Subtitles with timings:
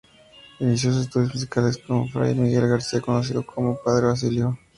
[0.59, 4.57] Inició sus estudios musicales con Fray Miguel García, conocido como "Padre Basilio".